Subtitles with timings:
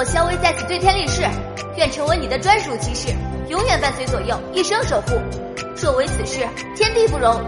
[0.00, 1.20] 我萧薇在此对天立誓，
[1.76, 3.14] 愿成为你的专属骑士，
[3.50, 5.12] 永远伴随左右，一生守护。
[5.76, 6.40] 若违此事，
[6.74, 7.38] 天地不容。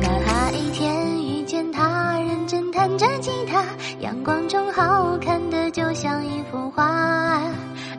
[0.00, 3.64] 那一天遇见他，认真弹着吉他，
[3.98, 7.42] 阳光中好看的就像一幅画。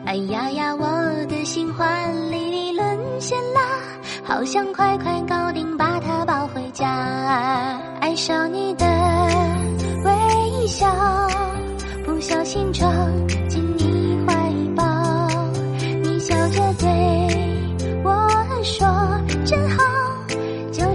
[0.06, 0.86] 哎呀呀，我
[1.28, 3.60] 的心欢离离沦陷啦，
[4.24, 6.88] 好想快快搞定，把他抱回家。
[8.00, 8.86] 爱上你的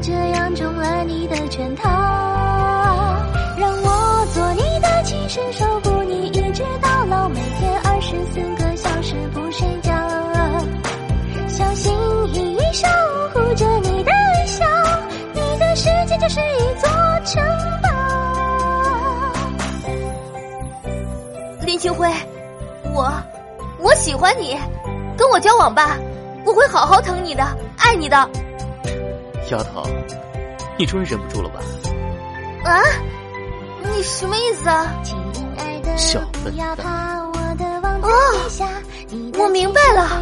[0.07, 1.83] 这样中了你的圈套，
[3.57, 9.93] 让我做你的骑士，守护你一直到老，每天二十四个小时不睡觉，
[11.49, 11.93] 小心
[12.33, 12.87] 翼翼守
[13.33, 14.65] 护着你的微笑，
[15.33, 16.89] 你的世界就是一座
[17.25, 17.43] 城
[17.83, 17.89] 堡。
[21.65, 22.09] 林清辉，
[22.93, 23.11] 我
[23.77, 24.57] 我喜欢你，
[25.17, 25.97] 跟我交往吧，
[26.45, 27.43] 我会好好疼你的，
[27.77, 28.29] 爱你的。
[29.49, 29.83] 丫头，
[30.77, 31.59] 你终于忍不住了吧？
[32.65, 32.81] 啊，
[33.95, 34.93] 你什么意思啊？
[35.95, 36.77] 小笨蛋
[38.01, 38.09] 哦
[39.39, 40.21] 我明白了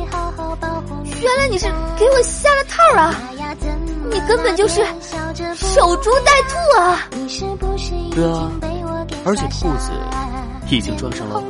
[1.22, 1.66] 原来你是
[1.98, 3.14] 给我下了套啊！
[4.10, 4.86] 你根本就是
[5.56, 7.10] 守株待兔啊！
[8.14, 8.52] 对啊
[9.26, 9.92] 而且兔子
[10.70, 11.44] 已经装上了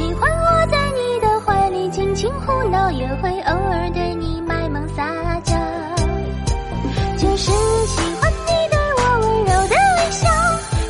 [0.00, 5.04] 喜欢我在你的怀里尽情胡闹，也会偶尔对你卖萌撒
[5.40, 5.54] 娇。
[7.18, 7.50] 就是
[7.86, 10.26] 喜欢你对我温柔的微笑，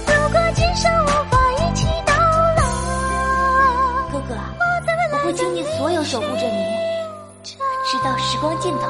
[0.06, 2.14] 如果今生无法一起到
[2.54, 2.62] 老，
[4.12, 4.34] 哥哥，
[5.12, 6.64] 我会倾尽所有守护着你，
[7.42, 8.86] 直到时光尽头。